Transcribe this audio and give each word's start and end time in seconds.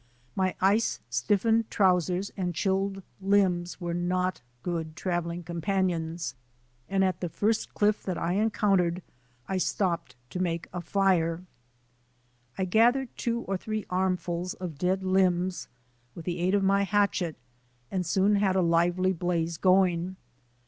My 0.35 0.55
ice 0.61 0.99
stiffened 1.11 1.69
trousers 1.69 2.31
and 2.35 2.55
chilled 2.55 3.03
limbs 3.21 3.79
were 3.79 3.93
not 3.93 4.41
good 4.63 4.95
travelling 4.95 5.43
companions, 5.43 6.33
and 6.89 7.03
at 7.03 7.19
the 7.21 7.29
first 7.29 7.75
cliff 7.75 8.01
that 8.05 8.17
I 8.17 8.33
encountered 8.33 9.03
I 9.47 9.57
stopped 9.59 10.15
to 10.31 10.39
make 10.39 10.65
a 10.73 10.81
tire. 10.81 11.43
i 11.43 11.43
4 11.43 11.43
THE 11.43 11.43
ADVENTURES 11.43 11.45
OF 11.45 11.45
A 11.45 11.45
NATURE 11.45 12.55
GUIDE 12.55 12.57
I 12.57 12.77
gathered 12.81 13.17
two 13.17 13.41
or 13.41 13.57
three 13.57 13.85
armfuls 13.91 14.53
of 14.55 14.77
dead 14.79 15.03
limbs, 15.03 15.67
with 16.15 16.25
the 16.25 16.39
aid 16.39 16.55
of 16.55 16.63
my 16.63 16.81
hatchet, 16.81 17.35
and 17.91 18.03
soon 18.03 18.37
had 18.37 18.55
a 18.55 18.61
lively 18.63 19.13
blaze 19.13 19.57
going. 19.57 20.15